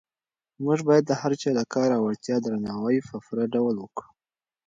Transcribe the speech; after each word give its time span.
موږ 0.63 0.79
باید 0.89 1.03
د 1.07 1.11
هر 1.21 1.31
چا 1.41 1.49
د 1.57 1.61
کار 1.73 1.89
او 1.97 2.01
وړتیا 2.05 2.37
درناوی 2.41 2.97
په 3.09 3.15
پوره 3.25 3.45
ډول 3.55 3.75
وکړو. 3.79 4.09